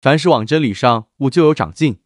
[0.00, 1.98] 凡是往真理上悟，就有长进。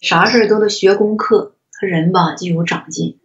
[0.00, 3.20] 啥事儿都得学功课，他人吧就有长进。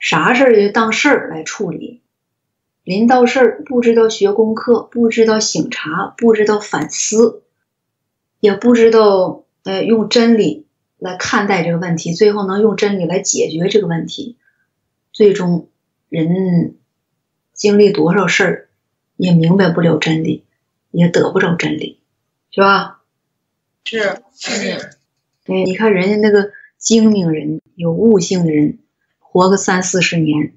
[0.00, 2.02] 啥事儿也当事儿来处理。
[2.82, 7.44] 临到事儿不知道学功课，不知道醒察，不知道反思，
[8.40, 10.66] 也不知道呃用真理
[10.98, 14.36] 来看待这个问题，最后能用真理来解决这个问题。
[15.12, 15.68] 最终
[16.08, 16.74] 人
[17.52, 18.68] 经历多少事儿，
[19.16, 20.44] 也明白不了真理，
[20.92, 22.00] 也得不着真理，
[22.52, 23.00] 是吧？
[23.84, 24.98] 是是。
[25.44, 28.78] 对，你看人家那个精明人、有悟性的人，
[29.18, 30.54] 活个三四十年，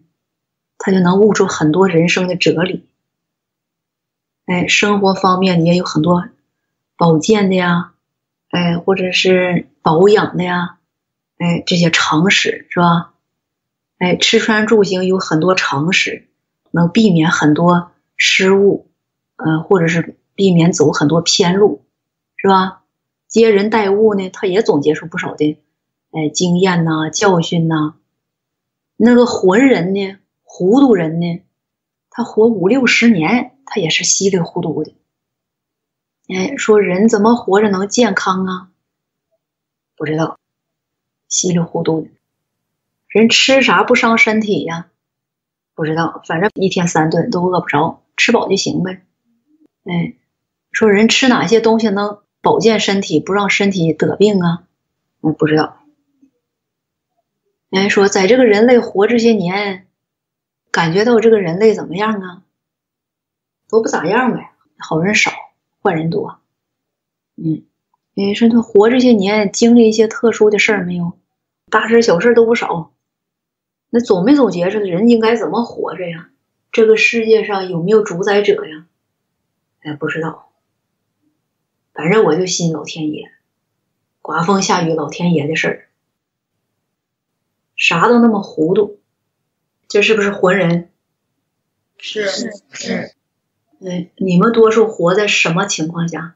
[0.78, 2.86] 他就能悟出很多人生的哲理。
[4.46, 6.28] 哎，生活方面也有很多
[6.98, 7.94] 保健的呀，
[8.52, 10.78] 哎，或者是保养的呀，
[11.40, 13.14] 哎，这些常识是吧？
[13.98, 16.28] 哎，吃穿住行有很多常识，
[16.70, 18.92] 能避免很多失误，
[19.38, 21.84] 呃，或者是避免走很多偏路，
[22.36, 22.84] 是吧？
[23.28, 25.58] 接人待物呢，他也总结出不少的，
[26.12, 27.96] 哎，经验呐、教训呐。
[28.98, 31.42] 那个浑人呢，糊涂人呢，
[32.10, 34.96] 他活五六十年，他也是稀里糊涂的。
[36.28, 38.70] 哎，说人怎么活着能健康啊？
[39.98, 40.38] 不知道，
[41.28, 42.10] 稀里糊涂的。
[43.08, 44.88] 人吃啥不伤身体呀？
[45.74, 49.02] 不知道，反正一天三顿都饿不着，吃饱就行呗。
[49.84, 50.16] 哎，
[50.76, 52.20] 说人吃哪些东西能？
[52.42, 54.64] 保健身体，不让身体得病啊！
[55.22, 55.78] 我不知道。
[57.70, 59.88] 人说，在这个人类活这些年，
[60.72, 62.44] 感觉到这个人类怎么样啊？
[63.70, 65.32] 都不咋样呗，好人少，
[65.82, 66.42] 坏人多。
[67.38, 67.64] 嗯，
[68.14, 71.14] 人说他活这些年，经历一些特殊的事儿没有？
[71.72, 72.92] 大事小事都不少。
[73.90, 76.30] 那总没总结出人应该怎么活着呀？
[76.74, 78.86] 这个世界上有没有主宰者呀？
[79.80, 80.45] 哎，不知道。
[81.96, 83.32] 反正我就信老天爷，
[84.22, 85.88] 刮风下雨老天爷的事儿，
[87.78, 89.00] 啥都那么糊涂，
[89.88, 90.92] 这是不是浑人？
[91.98, 92.28] 是
[92.72, 93.16] 是。
[93.80, 96.36] 嗯，你们多数活在什么情况下？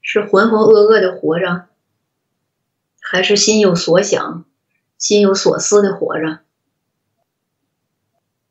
[0.00, 1.66] 是浑浑噩噩的活着，
[3.00, 4.46] 还是心有所想、
[4.96, 6.40] 心有所思的活着？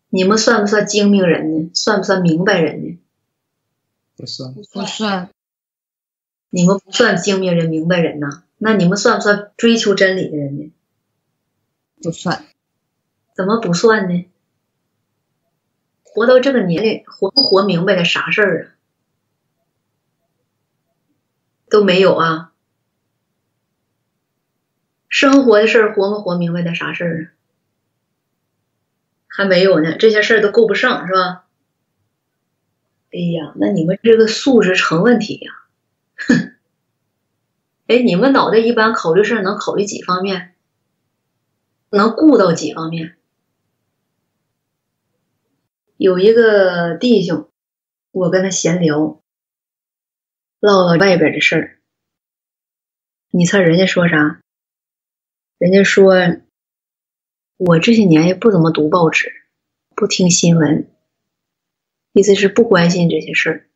[0.09, 1.72] 你们算不算精明人呢？
[1.73, 2.81] 算不算明白人呢？
[4.22, 5.30] 不算，不算。
[6.52, 8.44] 你们不算精明人、明白人呐？
[8.59, 10.72] 那你们算不算追求真理的人呢？
[12.04, 12.46] 不算。
[13.36, 14.28] 怎么不算呢？
[16.04, 18.76] 活到这个年龄，活不活明白了啥事儿啊？
[21.70, 22.52] 都没有啊。
[25.09, 27.32] 生活的事儿，活没活明白的啥事儿啊？
[29.28, 31.46] 还没有呢，这些事儿都够不上，是吧？
[33.11, 35.51] 哎呀，那你们这个素质成问题呀！
[36.16, 36.55] 哼，
[37.88, 40.55] 哎，你们脑袋一般考虑事能考虑几方面？
[41.89, 43.17] 能顾到几方面？
[45.97, 47.49] 有一个弟兄，
[48.11, 49.22] 我跟他闲聊，
[50.61, 51.79] 唠唠外边的事儿。
[53.29, 54.41] 你猜人家说啥？
[55.57, 56.16] 人家说，
[57.57, 59.31] 我这些年也不怎么读报纸，
[59.95, 60.91] 不听新闻。
[62.13, 63.69] 意思是不关心这些事儿，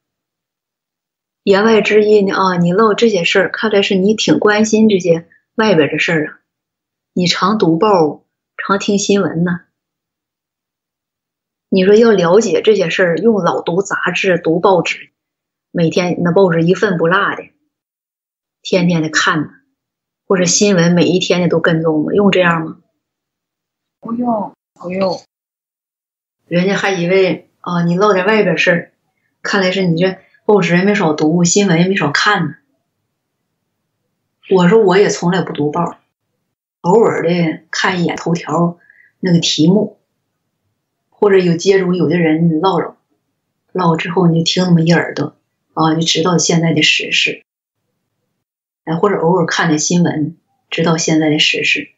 [1.43, 6.39] 言外之意呢啊，你唠这些事儿，看来是你挺关心这些外边的事儿啊。
[7.13, 8.25] 你常读报，
[8.57, 9.61] 常听新闻呢。
[11.69, 15.11] 你说要了解这些事儿，用老读杂志、读报纸，
[15.71, 17.49] 每天那报纸一份不落的，
[18.61, 19.49] 天天的看呢，
[20.27, 22.11] 或者新闻每一天的都跟踪吗？
[22.13, 22.81] 用这样吗？
[24.01, 25.21] 不用，不用。
[26.47, 27.44] 人家还以为。
[27.65, 28.91] 啊，你唠点外边事儿，
[29.41, 32.55] 看来是你这报纸也没少读，新闻也没少看呢。
[34.51, 35.97] 我说我也从来不读报，
[36.81, 38.77] 偶尔的看一眼头条
[39.19, 39.97] 那个题目，
[41.09, 42.97] 或者有接触有的人唠唠，
[43.71, 45.35] 唠之后你就听那么一耳朵
[45.73, 47.43] 啊，就知道现在的时事。
[48.83, 50.37] 哎，或者偶尔看点新闻，
[50.69, 51.89] 知道现在的时事，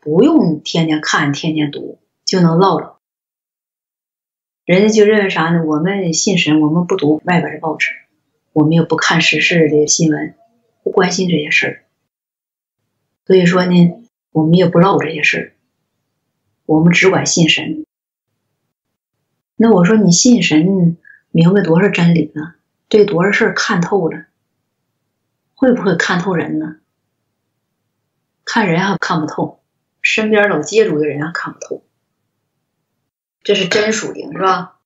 [0.00, 2.95] 不用天天看，天天读，就能唠唠。
[4.66, 5.64] 人家就认为啥呢？
[5.64, 7.92] 我们信神，我们不读外边的报纸，
[8.52, 10.34] 我们也不看时事的新闻，
[10.82, 11.84] 不关心这些事儿。
[13.24, 14.02] 所以说呢，
[14.32, 15.52] 我们也不唠这些事儿，
[16.66, 17.86] 我们只管信神。
[19.54, 20.96] 那我说你信神，
[21.30, 22.54] 明白多少真理呢？
[22.88, 24.26] 对多少事儿看透了？
[25.54, 26.78] 会不会看透人呢？
[28.44, 29.60] 看人还看不透，
[30.02, 31.84] 身边老接触的人还看不透。
[33.46, 34.80] 这是真属灵是吧？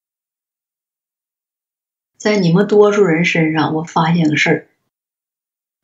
[2.18, 4.68] 在你们多数人身上，我发现个事儿。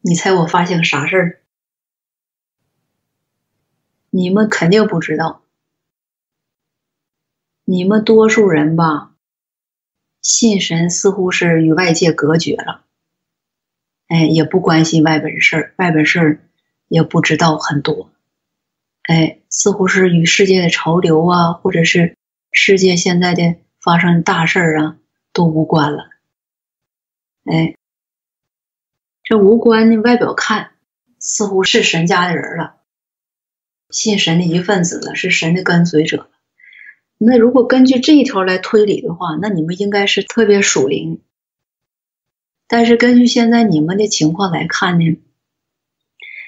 [0.03, 1.41] 你猜我发现个啥事儿？
[4.11, 5.43] 你们肯定不知道。
[7.65, 9.15] 你们多数人吧，
[10.21, 12.85] 信神似乎是与外界隔绝了，
[14.09, 16.47] 哎，也不关心外边的事儿，外边事儿
[16.89, 18.11] 也不知道很多，
[19.05, 22.16] 哎，似乎是与世界的潮流啊，或者是
[22.59, 24.97] 世界现在的发生大事儿啊，
[25.35, 26.09] 都无关了，
[27.45, 27.77] 哎，
[29.23, 30.71] 这无关的外表看，
[31.21, 32.77] 似乎是神家的人了，
[33.91, 36.31] 信神的一份子了，是神的跟随者。
[37.19, 41.21] 那如果根据这一条来推理的话，那你们应该是特别属灵。
[42.67, 45.21] 但是根据现在你们的情况来看呢，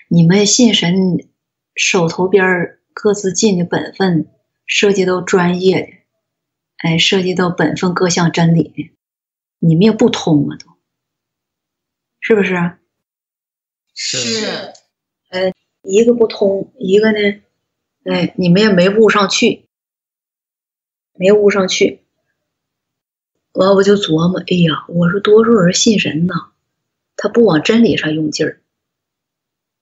[0.09, 1.29] 你们信神
[1.77, 4.27] 手头边各自尽的本分，
[4.67, 5.98] 涉及到专业的，
[6.79, 8.91] 哎，涉及到本分各项真理的，
[9.59, 10.67] 你们也不通啊，都
[12.21, 12.55] 是不是？
[13.95, 14.73] 是。
[15.31, 15.53] 呃，
[15.83, 17.43] 一个不通，一个呢，
[18.05, 19.67] 哎，你们也没悟上去。
[21.21, 22.05] 没悟上去，
[23.51, 26.53] 完我就琢磨，哎呀，我说多数人信神呐，
[27.17, 28.61] 他不往真理上用劲儿，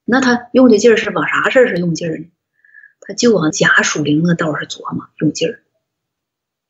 [0.03, 2.25] 那他用的劲儿是往啥事儿上用劲儿呢？
[3.01, 5.61] 他就往假属灵的道上琢磨用劲儿，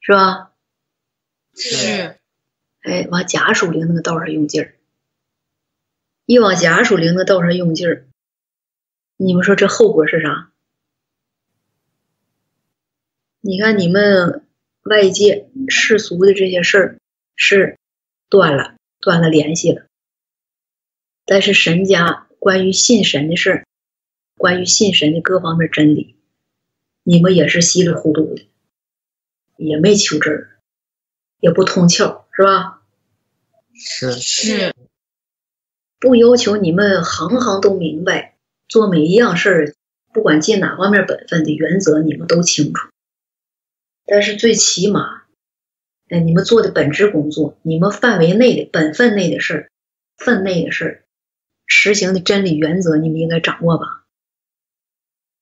[0.07, 0.53] 是吧？
[1.53, 2.17] 是。
[2.79, 4.75] 哎，往甲属灵那个道上用劲儿，
[6.25, 8.07] 一往甲属灵的道上用劲儿，
[9.17, 10.49] 你们说这后果是啥？
[13.41, 14.45] 你看你们。
[14.89, 16.99] 外界世俗的这些事儿
[17.35, 17.77] 是
[18.29, 19.85] 断了，断了联系了。
[21.25, 23.67] 但是神家关于信神的事儿，
[24.37, 26.15] 关于信神的各方面真理，
[27.03, 28.47] 你们也是稀里糊涂的，
[29.57, 30.59] 也没求真儿，
[31.39, 32.81] 也不通窍，是吧？
[33.73, 34.73] 是是，
[35.99, 38.35] 不要求你们行行都明白，
[38.67, 39.75] 做每一样事儿，
[40.13, 42.89] 不管尽哪方面本分的原则，你们都清楚。
[44.05, 45.23] 但是最起码，
[46.09, 49.71] 哎，你们做的本职工作，你们范围内的本分内的事儿，
[50.17, 51.03] 分内的事儿，
[51.65, 54.05] 实行的真理原则，你们应该掌握吧？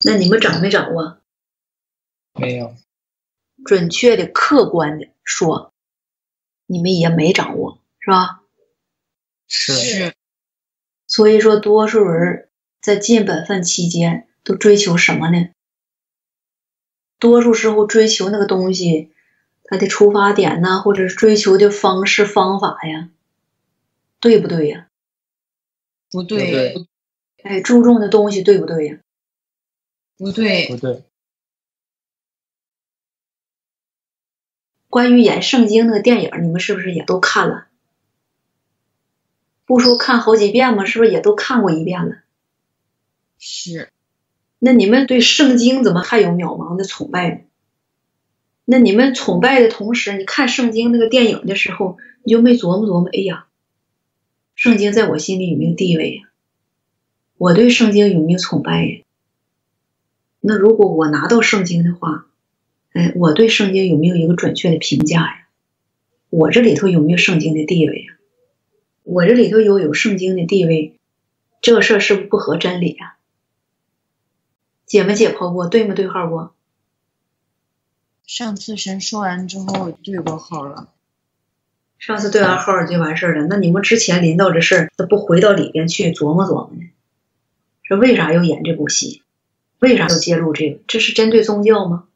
[0.04, 1.20] 那你们掌没掌握？
[2.34, 2.76] 没有。
[3.64, 5.72] 准确的、客观的说，
[6.66, 8.42] 你们也没掌握，是吧？
[9.48, 10.14] 是。
[11.08, 12.50] 所以说，多数人
[12.82, 15.50] 在尽本分期间都追求什么呢？
[17.22, 19.12] 多数时候追求那个东西，
[19.64, 23.10] 它的出发点呢，或者是追求的方式方法呀，
[24.20, 24.88] 对不对呀？
[26.12, 26.74] 不对。
[27.44, 28.98] 哎，注重的东西对不对呀？
[30.18, 30.68] 不对。
[30.68, 31.04] 不对。
[34.96, 37.68] 关于演圣经那个电影，你们是不是也都看了？
[39.66, 40.86] 不说看好几遍吗？
[40.86, 42.16] 是不是也都看过一遍了？
[43.38, 43.90] 是。
[44.58, 47.42] 那你们对圣经怎么还有渺茫的崇拜呢？
[48.64, 53.10] 那你们崇拜的同时，你看圣经那个电影的时候，你就没琢磨琢磨？
[53.12, 53.48] 哎呀，
[54.56, 56.30] 圣经在我心里有没有地位呀？
[57.38, 59.04] 我对圣经有没有崇拜呀？
[60.40, 62.28] 那如果我拿到圣经的话，
[62.96, 65.48] 哎，我对圣经有没有一个准确的评价呀？
[66.30, 68.14] 我这里头有没有圣经的地位呀？
[69.04, 70.98] 我这里头有有圣经的地位，
[71.62, 73.18] 这个事儿是不是不合真理啊？
[74.86, 75.68] 解没解剖过？
[75.68, 76.56] 对没对号过？
[78.26, 80.90] 上次神说完之后对过号了。
[82.00, 83.46] 上次对完号就完事儿了。
[83.48, 86.90] 那你们之前临到这事儿，咋不回到里边去琢磨琢磨呢？
[87.84, 89.22] 说为啥要演这部戏？
[89.80, 90.80] 为啥要揭露这个？
[90.88, 92.08] 这是针对宗教吗？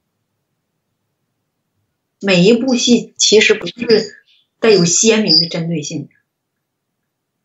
[2.21, 4.23] 每一部戏其实不是
[4.59, 6.09] 带有鲜明的针对性的，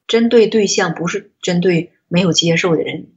[0.06, 3.08] 针对对象不是针对没有接受的人，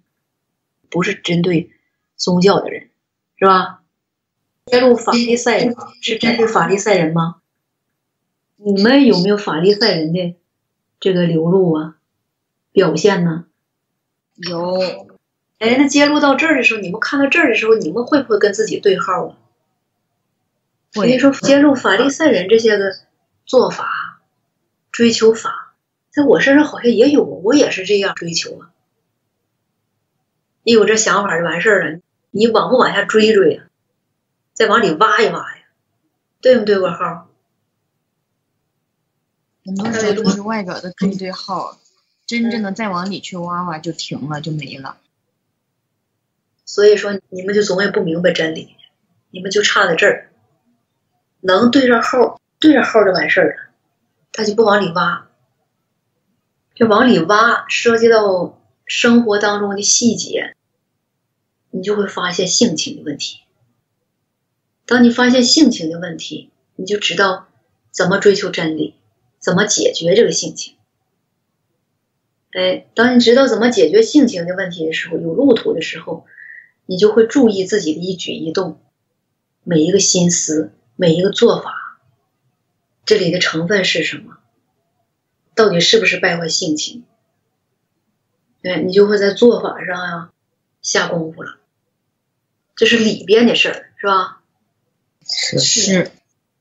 [0.89, 1.71] 不是针对。
[2.19, 2.89] 宗教的人
[3.37, 3.83] 是吧？
[4.65, 7.43] 揭露法利赛人是针对法利赛人吗？
[8.55, 10.35] 你们有没有法利赛人的
[10.99, 11.97] 这个流露啊？
[12.71, 13.45] 表现呢？
[14.37, 14.79] 有。
[15.59, 19.37] 哎，那揭露到这儿的时候，你们看到这儿的时候，你们会不会跟自己对号啊？
[20.97, 22.95] 所以说，接受法利赛人这些个
[23.45, 24.19] 做法、
[24.91, 25.75] 追求法，
[26.09, 28.71] 在我身上好像也有，我也是这样追求啊。
[30.63, 31.99] 一有这想法就完事儿了。
[32.31, 33.63] 你往不往下追追呀？
[34.53, 35.63] 再往里挖一挖呀？
[36.41, 36.79] 对不对？
[36.79, 37.29] 我号？
[39.65, 41.77] 很多时候都是外表的对对号，
[42.25, 44.97] 真正的再往里去挖挖就停了，就没了。
[46.65, 48.75] 所以说，你们就总也不明白真理，
[49.29, 50.31] 你们就差在这儿，
[51.41, 53.73] 能对上号，对上号就完事儿了。
[54.31, 55.27] 他就不往里挖。
[56.75, 60.55] 这往里挖，涉及到生活当中的细节，
[61.71, 63.39] 你就会发现性情的问题。
[64.85, 67.47] 当你发现性情的问题，你就知道
[67.91, 68.95] 怎么追求真理，
[69.39, 70.75] 怎么解决这个性情。
[72.51, 76.25] 哎，当你知道怎么解决性情的问题的时候，有路途的时候，
[76.85, 78.79] 你就会注意自己的一举一动，
[79.63, 81.99] 每一个心思，每一个做法，
[83.05, 84.39] 这里的成分是什么？
[85.53, 87.05] 到底是不是败坏性情？
[88.63, 90.31] 哎，你就会在做法上呀
[90.81, 91.57] 下功夫了。
[92.75, 94.41] 这是里边的事儿，是吧？
[95.23, 96.11] 是是，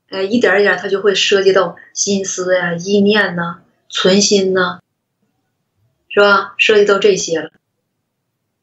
[0.09, 4.81] 哎，一点一点，它就会涉及到心思呀、意念呐、存心呐，
[6.09, 6.53] 是吧？
[6.59, 7.51] 涉及到这些了。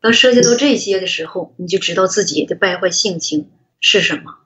[0.00, 3.50] 当涉及到这些的时候，你就知道自己的败坏性情
[3.80, 4.38] 是什么。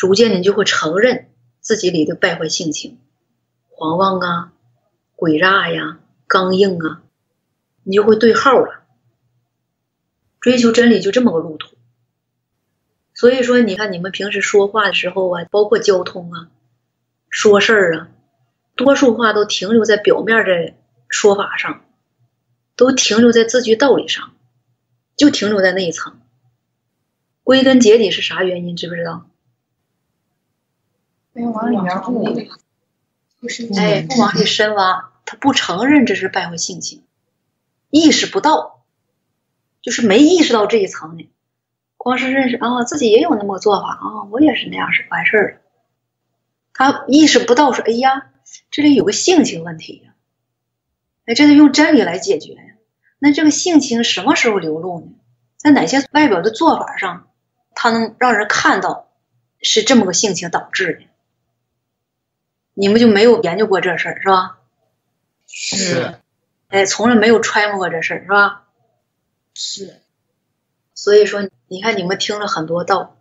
[0.00, 1.28] 逐渐你就会承认
[1.60, 2.98] 自己里的败坏性情，
[3.68, 4.52] 狂妄啊、
[5.14, 7.02] 诡诈呀、刚硬啊，
[7.82, 8.82] 你就会对号了。
[10.40, 11.76] 追求真理就这么个路途。
[13.12, 16.48] 所以说，你看你们平时说话的时候啊，包括交通啊、
[17.28, 18.08] 说事儿啊，
[18.76, 20.72] 多数话都停留在表面的
[21.10, 21.84] 说法上，
[22.74, 24.34] 都停留在字句道理上，
[25.14, 26.22] 就停留在那一层。
[27.44, 28.76] 归根结底是啥原因？
[28.76, 29.26] 知不知道？
[31.32, 32.34] 没有往里面悟，
[33.40, 37.04] 就是哎，不往里深挖，他不承认这是败坏性情，
[37.88, 38.82] 意识不到，
[39.80, 41.30] 就是没意识到这一层呢。
[41.96, 45.60] 光是认识啊，自己也有那么个做法啊，我也是那样是完事儿了。
[46.72, 48.30] 他意识不到说，哎呀，
[48.70, 50.14] 这里有个性情问题呀，
[51.26, 52.62] 哎，这得用真理来解决呀。
[53.18, 55.06] 那这个性情什么时候流露呢？
[55.58, 57.28] 在哪些外表的做法上，
[57.74, 59.10] 他能让人看到
[59.60, 61.09] 是这么个性情导致的？
[62.80, 64.58] 你们就没有研究过这事儿是吧？
[65.46, 66.14] 是，
[66.68, 68.64] 哎，从来没有揣摩过这事儿是吧？
[69.52, 70.00] 是，
[70.94, 73.18] 所以说，你看你们听了很多道，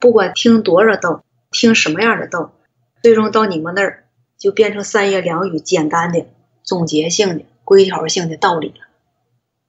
[0.00, 2.52] 不管听多少道，听什么样的道，
[3.00, 6.26] 最终到你们那儿就变成三言两语、简单的、
[6.64, 8.88] 总结性的、规条性的道理了，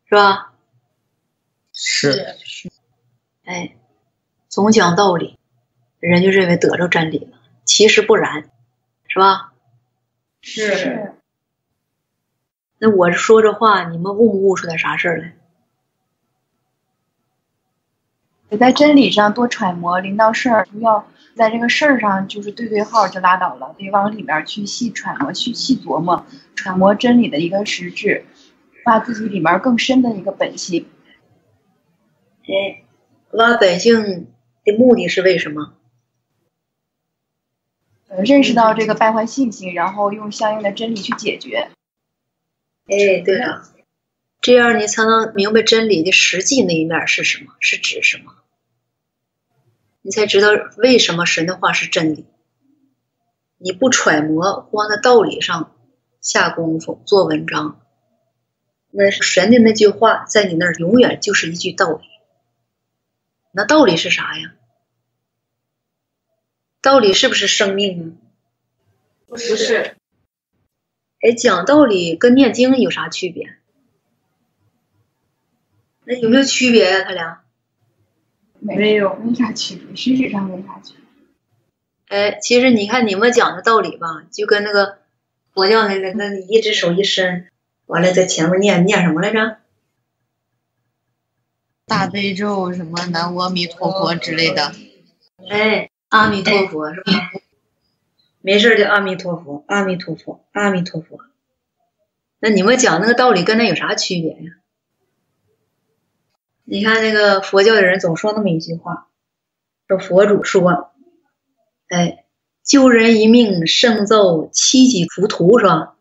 [0.09, 0.51] 是吧？
[1.73, 2.71] 是是，
[3.43, 3.75] 哎，
[4.49, 5.37] 总讲道理，
[5.99, 8.49] 人就认为得着真理了，其实不然，
[9.13, 9.51] 是吧？
[10.39, 11.11] 是，
[12.77, 15.33] 那我说这话，你们悟不悟出点啥事儿来？
[18.47, 26.25] 得在真理上多揣摩，临到事儿不要在这个事儿上就是对对号就拉倒了，得往里面去细揣摩、去细琢磨，
[26.55, 28.23] 揣摩真理的一个实质，
[28.85, 30.87] 把自己里面更深的一个本性。
[32.43, 32.83] 哎，
[33.31, 34.31] 挖本性
[34.63, 35.73] 的目的是为什么？
[38.17, 41.69] 认识到这个败坏信息，然后用相应的真理去解决。
[42.87, 43.63] 哎，对了，
[44.41, 48.33] 这样你才能明白真理的实际那一面是什么，是指什么。
[50.01, 52.25] 你才知道为什么神的话是真理。
[53.57, 55.75] 你不揣摩，光在道理上
[56.19, 57.79] 下功夫做文章，
[58.89, 62.03] 那神的那句话在你那儿永远就是一句道理。
[63.51, 64.53] 那道理是啥呀？
[66.81, 68.17] 道理是不是生命啊？
[69.27, 69.95] 不是，
[71.21, 73.55] 哎，讲道理跟念经有啥区别？
[76.03, 77.43] 那有没有区别呀、他俩？
[78.59, 82.17] 没有，没啥区别，实质上没啥区别。
[82.17, 84.97] 哎，其实你看你们讲的道理吧，就跟那个
[85.53, 87.51] 佛教那个，那你一只手一伸，
[87.85, 89.59] 完了在前面念念什么来着？
[91.85, 94.73] 大悲咒什么南无阿弥陀佛之类的，
[95.49, 97.13] 哎，阿弥陀佛是吧？
[98.41, 101.21] 没事就阿弥陀佛，阿弥陀佛，阿弥陀佛。
[102.39, 104.51] 那你们讲那个道理跟那有啥区别呀？
[106.65, 109.07] 你看那个佛教的人总说那么一句话，
[109.87, 110.91] 说佛祖说，
[111.87, 112.25] 哎，
[112.61, 115.95] 救人一命胜造七级浮屠，是吧？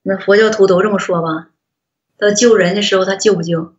[0.00, 1.50] 那佛教徒都这么说吧？
[2.16, 3.76] 到救人的时候，他救不救？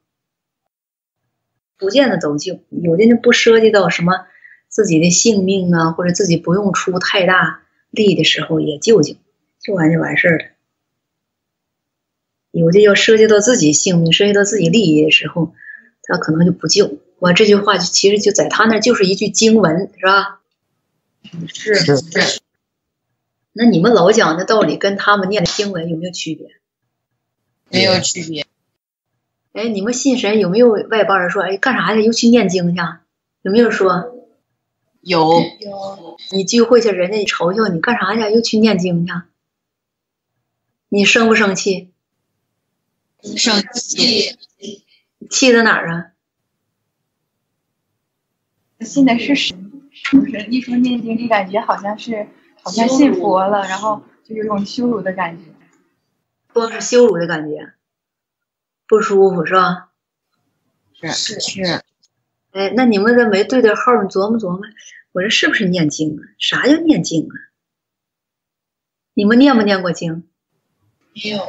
[1.77, 4.27] 不见得都救，有的人不涉及到什么
[4.67, 9.15] 自己的性命啊，或者自己不用出太大力的时候也救救，
[9.59, 10.45] 救完就完事儿了。
[12.51, 15.53] 有的要涉及到自己性命、涉及到自己利益的时候，
[16.03, 16.97] 他可能就不救。
[17.19, 20.39] 我这句话就其实就在他那就是一句经文，是吧？
[21.47, 22.41] 是是
[23.53, 26.47] 那你们老讲的道理跟他们念的经文有没有区别？
[27.69, 28.45] 没有区别。
[29.53, 32.03] 哎，你们信神有没有外邦人说，哎，干啥去？
[32.03, 32.81] 又去念经去？
[33.41, 34.16] 有没有说？
[35.07, 38.19] 有有你聚会去，人家瞅瞅你干啥去？
[38.35, 39.13] 又去念经去？
[40.89, 41.93] 你生不生气？
[43.37, 44.37] 生气，
[45.29, 46.11] 气在哪儿啊？
[48.81, 50.45] 信的是神，是不是？
[50.47, 52.27] 一说念经，就感觉好像是
[52.61, 55.45] 好像信佛了，然后就有种羞辱的感觉。
[56.51, 57.71] 光是羞辱的感觉，
[58.85, 59.89] 不舒服是吧？
[60.93, 61.81] 是是，
[62.57, 64.61] 哎，那你们这没对对号，你琢磨琢磨，
[65.11, 66.23] 我这是不是念经啊？
[66.39, 67.35] 啥叫念经啊？
[69.13, 70.27] 你们念没念过经？
[71.13, 71.47] 没有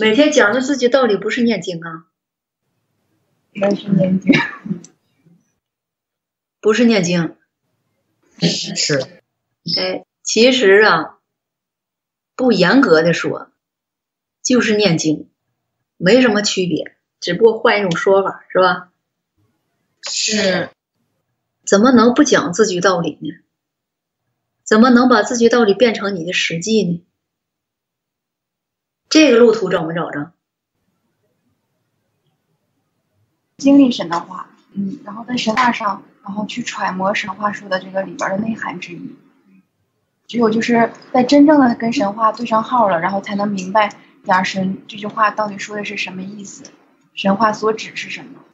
[0.00, 2.06] 每天讲的自己道理，不是念经啊？
[3.52, 4.32] 那是念经，
[6.60, 7.36] 不是念经。
[8.40, 8.98] 是
[9.78, 11.18] 哎，其实啊，
[12.34, 13.52] 不严格的说，
[14.42, 15.30] 就是念经，
[15.98, 18.89] 没什么区别，只不过换一种说法，是吧？
[20.08, 20.70] 是
[21.64, 23.30] 怎么能不讲自居道理呢？
[24.64, 27.04] 怎么能把自居道理变成你的实际呢？
[29.08, 30.32] 这个路途找没找着？
[33.58, 39.16] 经历神的话，嗯，然后在神话上，然后去揣摩神话书的这个里边的内涵之一。
[40.26, 43.92] 只有就是在真正的跟神话对上号了，然后才能明白
[44.24, 46.62] 假神这句话到底说的是什么意思，
[47.14, 48.44] 神话所指是什么。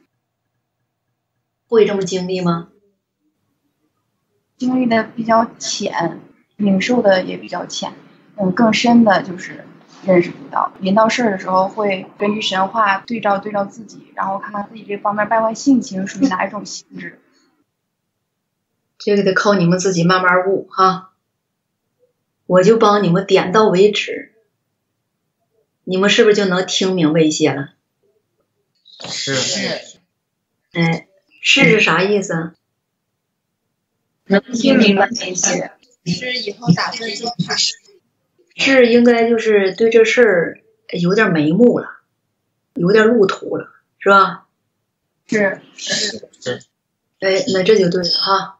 [1.67, 2.69] 会这么经历吗？
[4.57, 6.19] 经历的比较浅，
[6.55, 7.93] 领受的也比较浅，
[8.35, 9.65] 嗯，更深的就是
[10.03, 10.71] 认识不到。
[10.79, 17.19] 临到事儿的时候，会根据神话对照对照自己，然后看看自己这方面败坏性情属于哪一种性质。
[18.97, 21.13] 这个得靠你们自己慢慢悟哈。
[22.47, 24.33] 我就帮你们点到为止，
[25.83, 27.73] 你们是不是就能听明白一些了？
[29.05, 29.99] 是是，
[30.71, 31.06] 哎，
[31.49, 32.53] 是是啥意思啊？
[34.25, 35.71] 能听明白一些，
[36.05, 37.55] 是以后打算做法
[38.57, 40.59] 是应该就是对这事儿
[40.99, 41.87] 有点眉目了，
[42.73, 44.45] 有点路途了，是吧？
[45.25, 46.63] 是是是
[47.21, 48.56] 哎，那这就对了哈。